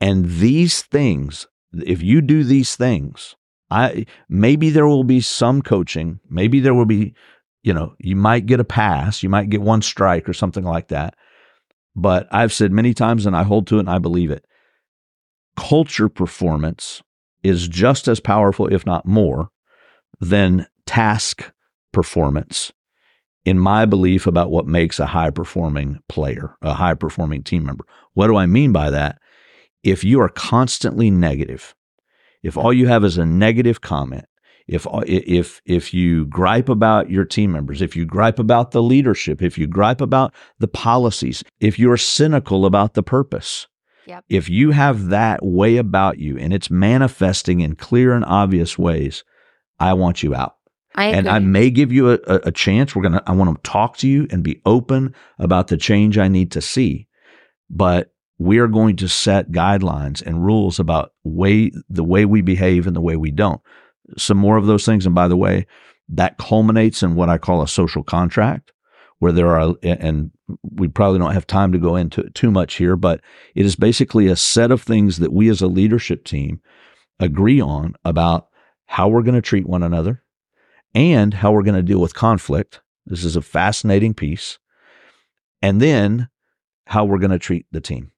[0.00, 3.34] And these things, if you do these things,
[3.70, 7.14] I maybe there will be some coaching, maybe there will be,
[7.62, 10.88] you know, you might get a pass, you might get one strike or something like
[10.88, 11.14] that.
[11.94, 14.44] But I've said many times and I hold to it and I believe it.
[15.56, 17.02] Culture performance
[17.42, 19.48] is just as powerful, if not more,
[20.20, 21.50] than task
[21.92, 22.72] performance
[23.46, 27.84] in my belief about what makes a high performing player, a high performing team member.
[28.12, 29.18] What do I mean by that?
[29.82, 31.74] If you are constantly negative,
[32.42, 34.26] if all you have is a negative comment,
[34.66, 38.82] if uh, if if you gripe about your team members, if you gripe about the
[38.82, 43.68] leadership, if you gripe about the policies, if you're cynical about the purpose,
[44.06, 44.24] yep.
[44.28, 49.22] if you have that way about you and it's manifesting in clear and obvious ways,
[49.78, 50.56] I want you out.
[50.96, 52.96] I and I may give you a, a, a chance.
[52.96, 53.22] We're gonna.
[53.26, 56.60] I want to talk to you and be open about the change I need to
[56.62, 57.06] see,
[57.68, 62.86] but we are going to set guidelines and rules about way the way we behave
[62.86, 63.60] and the way we don't.
[64.16, 65.06] Some more of those things.
[65.06, 65.66] And by the way,
[66.08, 68.72] that culminates in what I call a social contract,
[69.18, 70.30] where there are, and
[70.62, 73.20] we probably don't have time to go into it too much here, but
[73.54, 76.60] it is basically a set of things that we as a leadership team
[77.18, 78.48] agree on about
[78.86, 80.22] how we're going to treat one another,
[80.94, 82.80] and how we're going to deal with conflict.
[83.04, 84.58] This is a fascinating piece.
[85.60, 86.28] And then
[86.86, 88.12] how we're going to treat the team.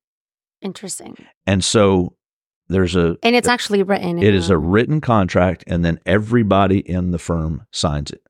[0.61, 1.16] Interesting.
[1.47, 2.16] And so
[2.68, 4.18] there's a and it's actually written.
[4.18, 8.23] It is a written contract, and then everybody in the firm signs it.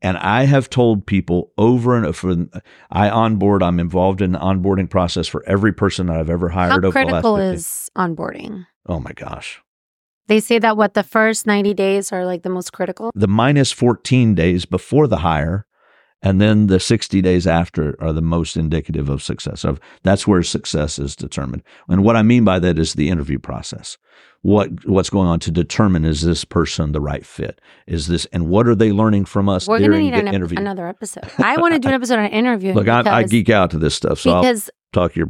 [0.00, 2.46] And I have told people over and over,
[2.90, 6.84] I onboard, I'm involved in the onboarding process for every person that I've ever hired.
[6.84, 8.64] How critical is onboarding?
[8.86, 9.60] Oh my gosh.
[10.28, 13.10] They say that what the first 90 days are like the most critical.
[13.14, 15.66] The minus 14 days before the hire
[16.22, 19.64] and then the 60 days after are the most indicative of success.
[19.64, 21.62] Of that's where success is determined.
[21.88, 23.96] And what i mean by that is the interview process.
[24.42, 27.60] What what's going on to determine is this person the right fit?
[27.86, 30.58] Is this and what are they learning from us we're going to need an, interview.
[30.58, 31.28] another episode.
[31.38, 33.94] I want to do an episode on interviewing look I, I, geek out to this
[33.94, 35.28] stuff so because I'll talk your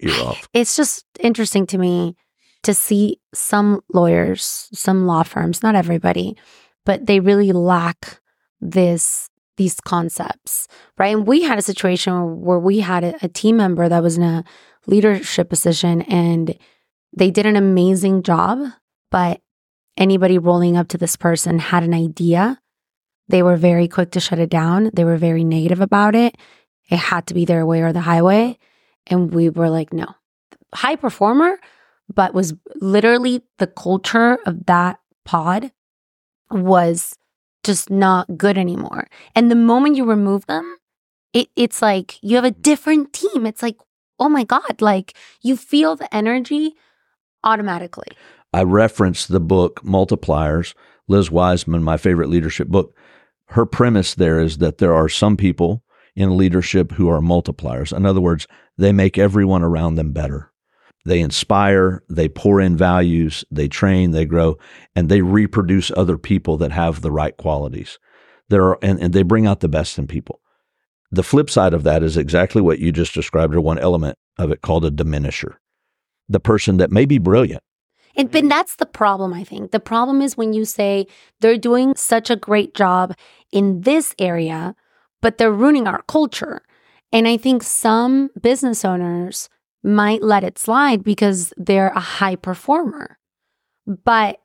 [0.00, 0.48] ear off.
[0.52, 2.16] it's just interesting to me
[2.62, 6.36] to see some lawyers, some law firms, not everybody,
[6.84, 8.20] but they really lack
[8.60, 9.29] this
[9.60, 11.14] these concepts, right?
[11.14, 14.22] And we had a situation where we had a, a team member that was in
[14.22, 14.42] a
[14.86, 16.56] leadership position and
[17.14, 18.58] they did an amazing job,
[19.10, 19.42] but
[19.98, 22.58] anybody rolling up to this person had an idea.
[23.28, 24.90] They were very quick to shut it down.
[24.94, 26.38] They were very negative about it.
[26.88, 28.56] It had to be their way or the highway.
[29.08, 30.06] And we were like, no.
[30.74, 31.58] High performer,
[32.08, 35.70] but was literally the culture of that pod
[36.50, 37.14] was
[37.64, 39.08] just not good anymore.
[39.34, 40.76] And the moment you remove them,
[41.32, 43.46] it, it's like you have a different team.
[43.46, 43.76] It's like,
[44.18, 46.74] oh my God, like you feel the energy
[47.44, 48.08] automatically.
[48.52, 50.74] I reference the book Multipliers,
[51.08, 52.94] Liz Wiseman, my favorite leadership book.
[53.46, 55.82] Her premise there is that there are some people
[56.16, 57.96] in leadership who are multipliers.
[57.96, 58.46] In other words,
[58.76, 60.49] they make everyone around them better
[61.04, 64.56] they inspire, they pour in values, they train, they grow,
[64.94, 67.98] and they reproduce other people that have the right qualities.
[68.48, 70.40] There are, and, and they bring out the best in people.
[71.10, 74.50] The flip side of that is exactly what you just described, or one element of
[74.50, 75.54] it called a diminisher.
[76.28, 77.62] The person that may be brilliant.
[78.16, 79.70] And but that's the problem, I think.
[79.70, 81.06] The problem is when you say
[81.40, 83.14] they're doing such a great job
[83.52, 84.74] in this area,
[85.20, 86.62] but they're ruining our culture.
[87.12, 89.48] And I think some business owners
[89.82, 93.18] might let it slide because they're a high performer.
[93.86, 94.40] But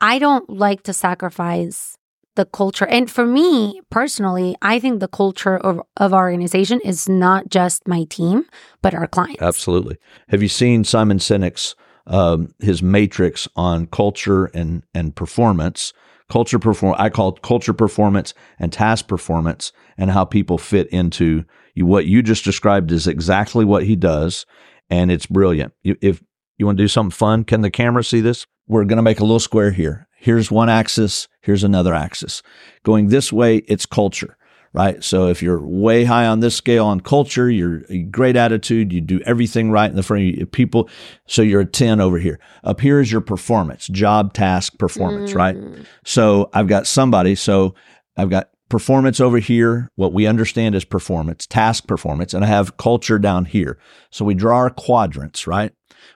[0.00, 1.96] I don't like to sacrifice
[2.36, 2.86] the culture.
[2.86, 7.86] And for me personally, I think the culture of, of our organization is not just
[7.86, 8.46] my team,
[8.82, 9.42] but our clients.
[9.42, 9.96] Absolutely.
[10.28, 11.74] Have you seen Simon Sinek's
[12.06, 15.92] um, his matrix on culture and and performance?
[16.30, 21.86] Culture perform I call culture performance and task performance and how people fit into you,
[21.86, 24.46] what you just described is exactly what he does,
[24.88, 25.72] and it's brilliant.
[25.82, 26.22] You, if
[26.56, 28.46] you want to do something fun, can the camera see this?
[28.66, 30.08] We're going to make a little square here.
[30.16, 31.28] Here's one axis.
[31.42, 32.42] Here's another axis.
[32.82, 34.38] Going this way, it's culture,
[34.74, 35.02] right?
[35.02, 38.92] So if you're way high on this scale on culture, you're a great attitude.
[38.92, 40.90] You do everything right in the front of people.
[41.26, 42.40] So you're a 10 over here.
[42.64, 45.36] Up here is your performance, job, task, performance, mm.
[45.36, 45.56] right?
[46.04, 47.36] So I've got somebody.
[47.36, 47.74] So
[48.16, 52.76] I've got performance over here, what we understand as performance, task performance, and I have
[52.76, 53.78] culture down here.
[54.10, 55.72] So we draw our quadrants, right?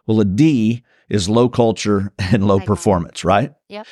[0.07, 3.53] Well, a D is low culture and low performance, right?
[3.69, 3.87] Yep.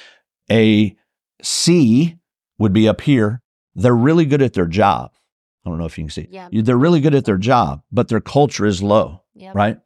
[0.51, 0.97] A
[1.41, 2.17] C
[2.59, 3.43] would be up here.
[3.77, 5.13] They're really good at their job.
[5.65, 6.29] I don't know if you can see.
[6.31, 6.49] Yeah.
[6.51, 9.55] They're really good at their job, but their culture is low, yep.
[9.55, 9.79] right?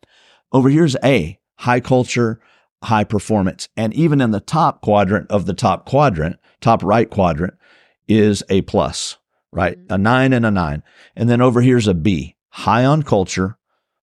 [0.53, 2.41] Over here's A, high culture,
[2.83, 3.69] high performance.
[3.77, 7.55] And even in the top quadrant of the top quadrant, top right quadrant,
[8.09, 9.19] is a plus,
[9.53, 9.79] right?
[9.79, 9.93] Mm-hmm.
[9.93, 10.83] A nine and a nine.
[11.17, 13.59] And then over here's a B, high on culture,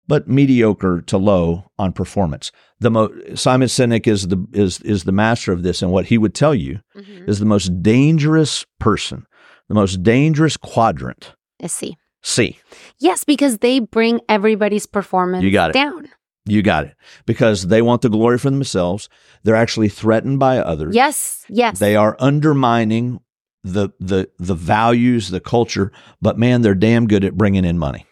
[0.07, 2.51] but mediocre to low on performance.
[2.79, 6.17] The mo- Simon Sinek is the is is the master of this, and what he
[6.17, 7.29] would tell you mm-hmm.
[7.29, 9.25] is the most dangerous person,
[9.67, 11.97] the most dangerous quadrant is C.
[12.23, 12.59] C.
[12.99, 15.73] Yes, because they bring everybody's performance you got it.
[15.73, 16.09] down.
[16.45, 16.95] You got it.
[17.25, 19.09] Because they want the glory for themselves.
[19.43, 20.95] They're actually threatened by others.
[20.95, 21.79] Yes, yes.
[21.79, 23.19] They are undermining
[23.63, 28.05] the the the values, the culture, but man, they're damn good at bringing in money,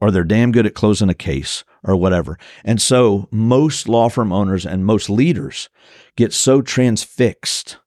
[0.00, 2.38] or they're damn good at closing a case, or whatever.
[2.64, 5.68] And so, most law firm owners and most leaders
[6.16, 7.78] get so transfixed.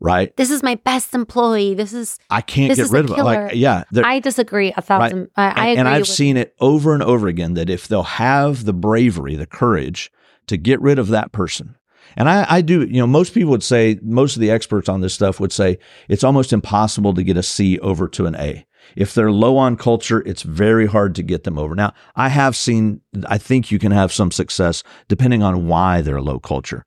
[0.00, 0.36] Right.
[0.36, 1.74] This is my best employee.
[1.74, 3.22] This is I can't get rid of it.
[3.22, 5.28] Like, yeah, I disagree a thousand.
[5.36, 5.56] Right.
[5.56, 8.64] I, I and, I've with seen it over and over again that if they'll have
[8.64, 10.10] the bravery, the courage
[10.46, 11.76] to get rid of that person,
[12.16, 15.00] and I, I do, you know, most people would say, most of the experts on
[15.00, 15.78] this stuff would say
[16.08, 18.66] it's almost impossible to get a C over to an A.
[18.96, 21.74] If they're low on culture, it's very hard to get them over.
[21.74, 26.20] Now, I have seen, I think you can have some success depending on why they're
[26.20, 26.84] low culture.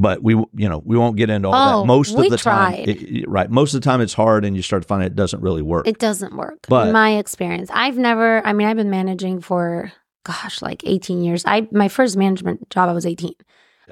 [0.00, 1.86] But we, you know, we won't get into all oh, that.
[1.86, 2.86] Most of the tried.
[2.86, 3.50] time, it, right?
[3.50, 5.86] Most of the time, it's hard, and you start to find it doesn't really work.
[5.86, 6.58] It doesn't work.
[6.70, 8.44] But, in my experience, I've never.
[8.46, 9.92] I mean, I've been managing for
[10.24, 11.44] gosh, like 18 years.
[11.44, 13.34] I my first management job, I was 18.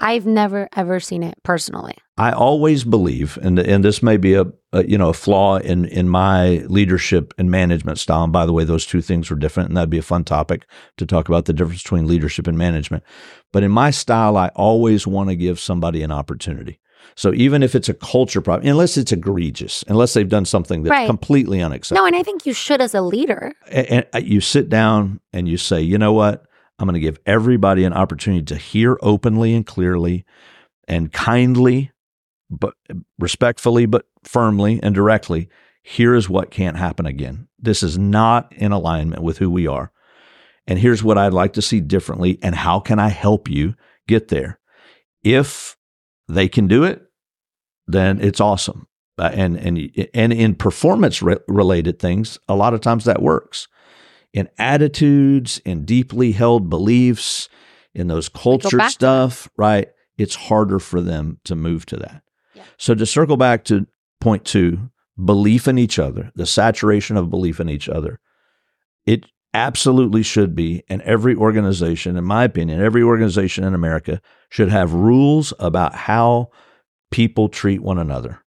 [0.00, 1.94] I've never ever seen it personally.
[2.16, 5.84] I always believe, and and this may be a, a, you know a flaw in
[5.86, 8.24] in my leadership and management style.
[8.24, 10.66] And by the way, those two things are different, and that'd be a fun topic
[10.96, 13.04] to talk about the difference between leadership and management.
[13.52, 16.80] But in my style, I always want to give somebody an opportunity.
[17.14, 20.90] So even if it's a culture problem, unless it's egregious, unless they've done something that's
[20.90, 21.06] right.
[21.06, 22.02] completely unacceptable.
[22.02, 23.54] No, and I think you should as a leader.
[23.70, 26.44] And, and you sit down and you say, you know what?
[26.78, 30.24] I'm going to give everybody an opportunity to hear openly and clearly
[30.86, 31.90] and kindly,
[32.50, 32.74] but
[33.18, 35.48] respectfully, but firmly and directly.
[35.82, 37.48] Here is what can't happen again.
[37.58, 39.90] This is not in alignment with who we are.
[40.66, 42.38] And here's what I'd like to see differently.
[42.42, 43.74] And how can I help you
[44.06, 44.60] get there?
[45.24, 45.76] If
[46.28, 47.02] they can do it,
[47.86, 48.86] then it's awesome.
[49.18, 53.66] Uh, and, and, and in performance re- related things, a lot of times that works
[54.32, 57.48] in attitudes, in deeply held beliefs,
[57.94, 59.88] in those culture stuff, right?
[60.16, 62.22] It's harder for them to move to that.
[62.54, 62.64] Yeah.
[62.76, 63.86] So to circle back to
[64.20, 64.90] point two,
[65.22, 68.20] belief in each other, the saturation of belief in each other,
[69.06, 69.24] it
[69.54, 70.82] absolutely should be.
[70.88, 76.50] And every organization, in my opinion, every organization in America should have rules about how
[77.10, 78.44] people treat one another.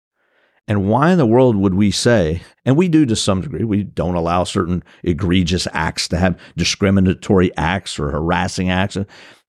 [0.71, 3.83] And why in the world would we say, and we do to some degree, we
[3.83, 8.97] don't allow certain egregious acts to have discriminatory acts or harassing acts,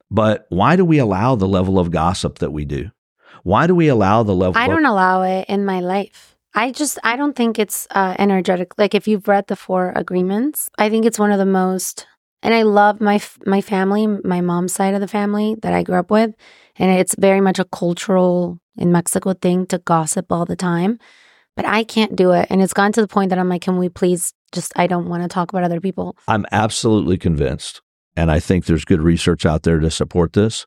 [0.09, 2.89] but why do we allow the level of gossip that we do?
[3.43, 4.59] Why do we allow the level?
[4.59, 6.36] I don't of- allow it in my life.
[6.55, 8.78] I just I don't think it's uh, energetic.
[8.80, 12.07] Like if you've read the four agreements, I think it's one of the most
[12.43, 15.84] And I love my f- my family, my mom's side of the family that I
[15.84, 16.34] grew up with,
[16.78, 20.99] and it's very much a cultural in Mexico thing to gossip all the time.
[21.55, 23.78] But I can't do it, and it's gotten to the point that I'm like, can
[23.78, 24.72] we please just?
[24.78, 26.15] I don't want to talk about other people.
[26.28, 27.82] I'm absolutely convinced,
[28.15, 30.65] and I think there's good research out there to support this.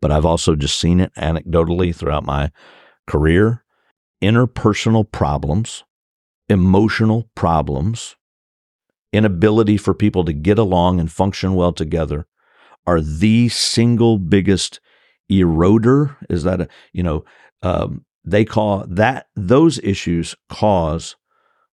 [0.00, 2.50] But I've also just seen it anecdotally throughout my
[3.06, 3.64] career.
[4.20, 5.84] Interpersonal problems,
[6.48, 8.16] emotional problems,
[9.12, 12.26] inability for people to get along and function well together
[12.86, 14.80] are the single biggest
[15.30, 16.16] eroder.
[16.28, 17.24] Is that a, you know,
[17.62, 21.16] um, they call that those issues cause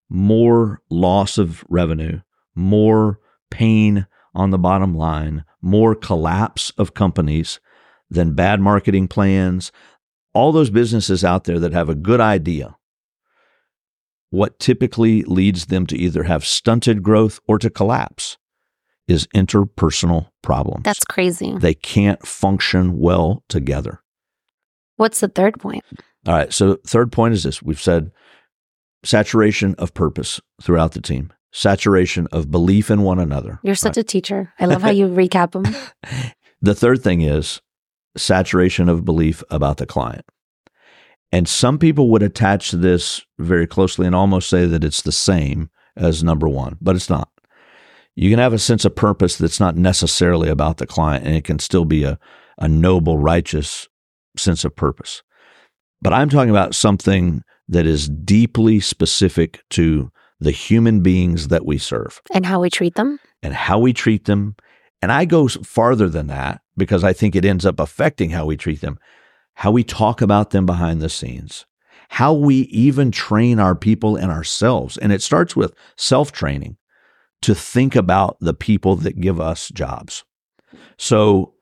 [0.08, 2.20] more loss of revenue,
[2.54, 3.18] more
[3.50, 7.60] pain on the bottom line, more collapse of companies
[8.10, 9.72] than bad marketing plans.
[10.34, 12.76] All those businesses out there that have a good idea
[14.32, 18.38] what typically leads them to either have stunted growth or to collapse
[19.12, 20.82] is interpersonal problems.
[20.84, 21.54] That's crazy.
[21.56, 24.02] They can't function well together.
[24.96, 25.84] What's the third point?
[26.26, 26.52] All right.
[26.52, 28.10] So, third point is this we've said
[29.04, 33.60] saturation of purpose throughout the team, saturation of belief in one another.
[33.62, 34.52] You're such a teacher.
[34.58, 35.64] I love how you recap them.
[36.60, 37.60] The third thing is
[38.16, 40.24] saturation of belief about the client.
[41.32, 45.70] And some people would attach this very closely and almost say that it's the same
[45.96, 47.31] as number one, but it's not.
[48.14, 51.44] You can have a sense of purpose that's not necessarily about the client, and it
[51.44, 52.18] can still be a,
[52.58, 53.88] a noble, righteous
[54.36, 55.22] sense of purpose.
[56.00, 60.10] But I'm talking about something that is deeply specific to
[60.40, 63.18] the human beings that we serve And how we treat them.
[63.42, 64.56] and how we treat them.
[65.00, 68.56] And I go farther than that because I think it ends up affecting how we
[68.56, 68.98] treat them,
[69.54, 71.64] how we talk about them behind the scenes,
[72.08, 74.98] how we even train our people and ourselves.
[74.98, 76.76] And it starts with self training
[77.42, 80.24] to think about the people that give us jobs.
[80.98, 81.54] So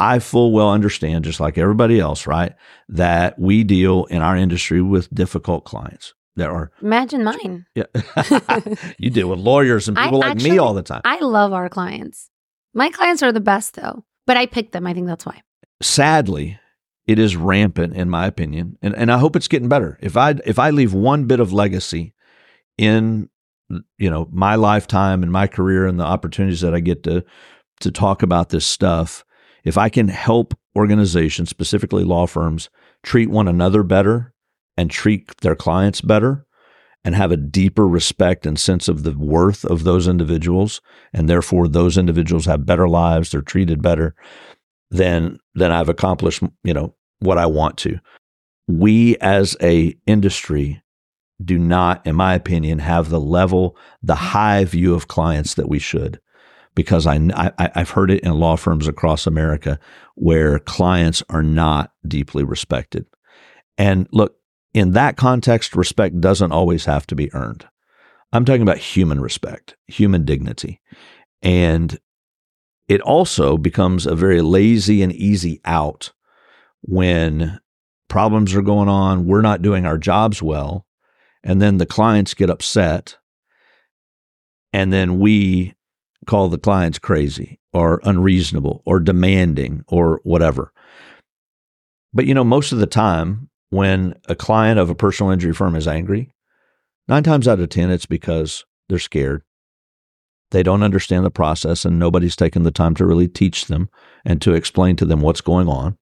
[0.00, 2.54] I full well understand, just like everybody else, right,
[2.88, 6.14] that we deal in our industry with difficult clients.
[6.36, 7.66] There are, Imagine mine.
[7.76, 7.84] yeah,
[8.98, 11.02] you deal with lawyers and I people like me all the time.
[11.04, 12.28] I love our clients.
[12.74, 14.84] My clients are the best though, but I picked them.
[14.84, 15.42] I think that's why.
[15.80, 16.58] sadly,
[17.06, 19.96] it is rampant in my opinion, and and I hope it's getting better.
[20.00, 22.14] If I if I leave one bit of legacy
[22.78, 23.28] in
[23.98, 27.24] you know my lifetime and my career and the opportunities that I get to
[27.80, 29.24] to talk about this stuff,
[29.64, 32.70] if I can help organizations, specifically law firms,
[33.02, 34.32] treat one another better
[34.76, 36.46] and treat their clients better
[37.04, 40.80] and have a deeper respect and sense of the worth of those individuals
[41.12, 44.14] and therefore those individuals have better lives, they're treated better,
[44.90, 47.98] then then I've accomplished, you know, what I want to.
[48.66, 50.82] We as a industry
[51.44, 55.78] do not, in my opinion, have the level, the high view of clients that we
[55.78, 56.20] should.
[56.74, 59.78] Because I, I, I've heard it in law firms across America
[60.16, 63.06] where clients are not deeply respected.
[63.78, 64.36] And look,
[64.72, 67.66] in that context, respect doesn't always have to be earned.
[68.32, 70.80] I'm talking about human respect, human dignity.
[71.42, 71.96] And
[72.88, 76.12] it also becomes a very lazy and easy out
[76.82, 77.60] when
[78.08, 80.86] problems are going on, we're not doing our jobs well,
[81.44, 83.18] and then the clients get upset,
[84.72, 85.74] and then we
[86.26, 90.72] call the clients crazy or unreasonable or demanding or whatever.
[92.12, 95.76] But you know, most of the time, when a client of a personal injury firm
[95.76, 96.32] is angry,
[97.08, 99.42] nine times out of 10, it's because they're scared.
[100.50, 103.88] They don't understand the process, and nobody's taken the time to really teach them
[104.24, 105.98] and to explain to them what's going on.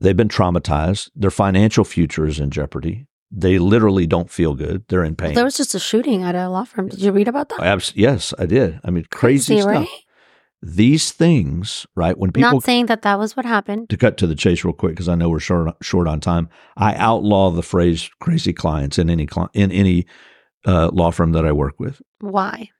[0.00, 1.10] They've been traumatized.
[1.14, 3.06] Their financial future is in jeopardy.
[3.34, 4.84] They literally don't feel good.
[4.88, 5.32] They're in pain.
[5.34, 6.88] There was just a shooting at a law firm.
[6.88, 7.60] Did you read about that?
[7.60, 8.78] Abs- yes, I did.
[8.84, 9.70] I mean, crazy, stuff.
[9.70, 9.88] right?
[10.64, 12.16] These things, right?
[12.16, 13.88] When people Not saying that that was what happened.
[13.88, 16.48] to cut to the chase real quick because I know we're short short on time.
[16.76, 20.06] I outlaw the phrase "crazy clients" in any cli- in any
[20.64, 22.70] uh, law firm that I work with Why?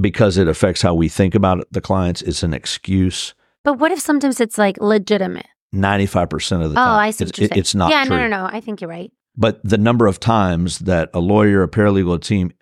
[0.00, 2.22] because it affects how we think about the clients.
[2.22, 3.34] It's an excuse.
[3.64, 5.46] But what if sometimes it's like legitimate?
[5.72, 8.16] Ninety five percent of the Oh, time, I see it's, it- it's not yeah, true.
[8.16, 8.48] no, no, no.
[8.50, 9.10] I think you're right.
[9.36, 12.52] But the number of times that a lawyer, a paralegal team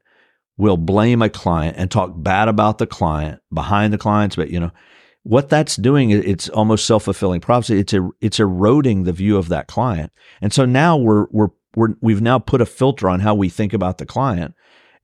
[0.57, 4.61] will blame a client and talk bad about the client behind the clients, but you
[4.61, 4.71] know
[5.25, 7.79] what that's doing, it- it's almost self fulfilling prophecy.
[7.81, 11.95] It's a, it's eroding the view of that client, and so now we're we're we're
[12.01, 14.55] we've now put a filter on how we think about the client,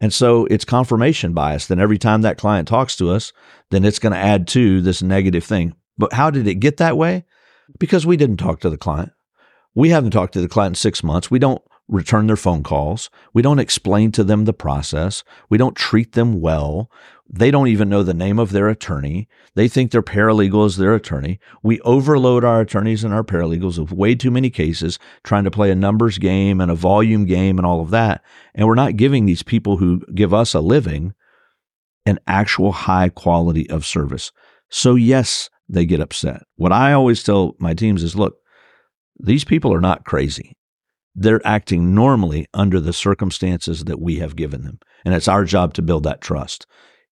[0.01, 1.66] and so it's confirmation bias.
[1.66, 3.33] Then every time that client talks to us,
[3.71, 5.75] then it's going to add to this negative thing.
[5.97, 7.25] But how did it get that way?
[7.79, 9.12] Because we didn't talk to the client.
[9.81, 11.31] We haven't talked to the client in six months.
[11.31, 13.09] We don't return their phone calls.
[13.33, 15.24] We don't explain to them the process.
[15.49, 16.91] We don't treat them well.
[17.31, 19.26] They don't even know the name of their attorney.
[19.55, 21.41] They think their paralegal is their attorney.
[21.62, 25.70] We overload our attorneys and our paralegals with way too many cases, trying to play
[25.70, 28.22] a numbers game and a volume game and all of that.
[28.55, 31.14] And we're not giving these people who give us a living
[32.05, 34.31] an actual high quality of service.
[34.68, 36.43] So, yes, they get upset.
[36.57, 38.37] What I always tell my teams is look,
[39.23, 40.57] these people are not crazy.
[41.14, 44.79] They're acting normally under the circumstances that we have given them.
[45.05, 46.66] And it's our job to build that trust.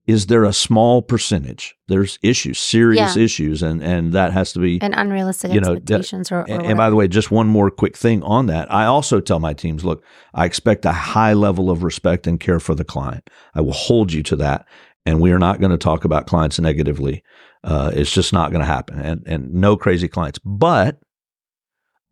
[0.05, 1.73] Is there a small percentage?
[1.87, 3.23] There's issues, serious Yeah.
[3.23, 6.45] issues, and, and that has to be And unrealistic You know, that- expectations or, or
[6.47, 8.71] and, and by the way, just one more quick thing on that.
[8.71, 10.03] I also tell my teams, look,
[10.35, 13.29] I expect a high level of respect and care for the client.
[13.55, 14.67] I will hold you to that.
[15.07, 17.23] And we are not going to talk about clients negatively.
[17.63, 18.99] Uh, it's just not going to happen.
[18.99, 20.37] And, and no crazy clients.
[20.45, 20.99] But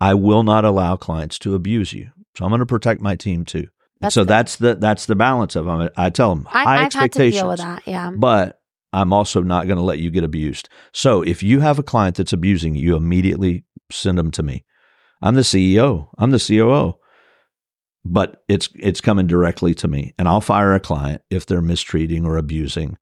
[0.03, 2.11] I will not allow clients to abuse you.
[2.35, 3.67] So I'm going to protect my team too.
[4.01, 4.27] That's so good.
[4.27, 5.89] that's the that's the balance of them.
[5.95, 7.83] I tell them I, high I've had to expectations deal with that.
[7.85, 8.11] Yeah.
[8.13, 8.59] but
[8.91, 10.67] I'm also not going to let you get abused.
[10.91, 14.65] So if you have a client that's abusing you, immediately send them to me.
[15.21, 16.09] I'm the CEO.
[16.17, 16.99] I'm the COO.
[18.03, 22.25] But it's it's coming directly to me, and I'll fire a client if they're mistreating
[22.25, 22.97] or abusing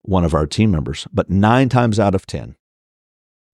[0.00, 1.06] one of our team members.
[1.12, 2.56] But nine times out of ten,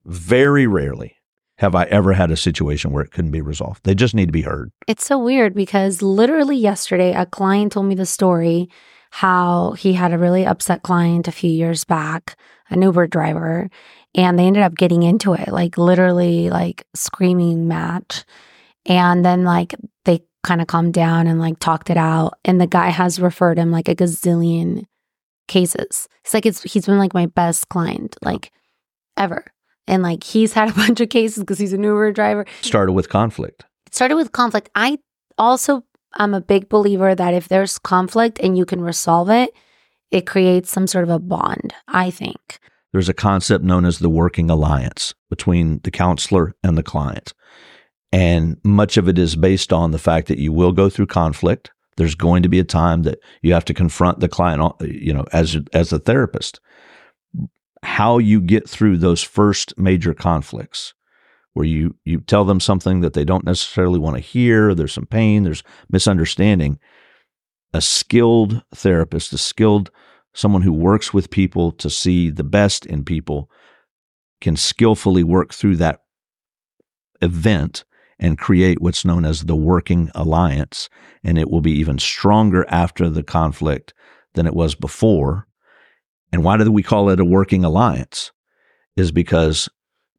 [0.04, 1.15] very rarely
[1.58, 3.84] have I ever had a situation where it couldn't be resolved.
[3.84, 4.70] They just need to be heard.
[4.86, 8.68] It's so weird because literally yesterday, a client told me the story
[9.10, 12.36] how he had a really upset client a few years back,
[12.68, 13.70] an Uber driver,
[14.14, 18.24] and they ended up getting into it, like literally like screaming match.
[18.84, 22.38] And then like they kind of calmed down and like talked it out.
[22.44, 24.84] And the guy has referred him like a gazillion
[25.48, 26.08] cases.
[26.24, 28.52] It's like it's he's been like my best client, like
[29.16, 29.44] ever.
[29.88, 33.08] And like he's had a bunch of cases because he's an Uber driver Started with
[33.08, 33.64] conflict.
[33.86, 34.70] it started with conflict.
[34.74, 34.98] I
[35.38, 35.84] also
[36.14, 39.50] I'm a big believer that if there's conflict and you can resolve it,
[40.10, 42.58] it creates some sort of a bond, I think.
[42.92, 47.34] there's a concept known as the working alliance between the counselor and the client.
[48.12, 51.70] And much of it is based on the fact that you will go through conflict.
[51.96, 55.12] There's going to be a time that you have to confront the client, uh, you
[55.12, 56.60] know, as as a therapist.
[57.86, 60.92] How you get through those first major conflicts
[61.54, 65.06] where you you tell them something that they don't necessarily want to hear, there's some
[65.06, 66.78] pain, there's misunderstanding.
[67.72, 69.90] A skilled therapist, a skilled
[70.34, 73.50] someone who works with people to see the best in people
[74.40, 76.00] can skillfully work through that
[77.22, 77.84] event
[78.18, 80.90] and create what's known as the working alliance.
[81.24, 83.94] And it will be even stronger after the conflict
[84.34, 85.46] than it was before.
[86.32, 88.32] And why do we call it a working alliance?
[88.96, 89.68] Is because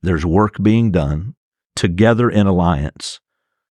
[0.01, 1.36] there's work being done
[1.76, 3.20] together in alliance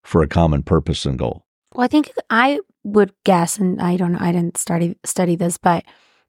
[0.03, 1.45] for a common purpose and goal.
[1.75, 5.59] Well, I think I would guess, and I don't know, I didn't study study this,
[5.59, 5.85] but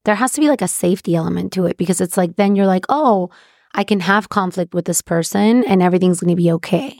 [0.05, 2.65] there has to be like a safety element to it because it's like then you're
[2.65, 3.29] like, oh,
[3.73, 6.99] I can have conflict with this person and everything's going to be okay.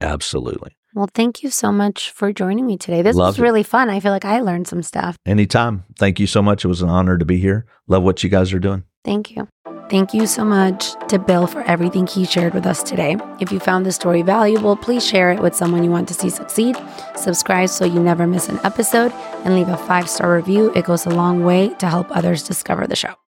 [0.00, 0.76] Absolutely.
[0.94, 3.02] Well, thank you so much for joining me today.
[3.02, 3.42] This was it.
[3.42, 3.90] really fun.
[3.90, 5.16] I feel like I learned some stuff.
[5.24, 5.84] Anytime.
[5.98, 6.64] Thank you so much.
[6.64, 7.66] It was an honor to be here.
[7.86, 8.84] Love what you guys are doing.
[9.04, 9.48] Thank you.
[9.88, 13.16] Thank you so much to Bill for everything he shared with us today.
[13.40, 16.30] If you found this story valuable, please share it with someone you want to see
[16.30, 16.76] succeed.
[17.16, 19.12] Subscribe so you never miss an episode
[19.44, 20.72] and leave a five star review.
[20.74, 23.14] It goes a long way to help others discover the show.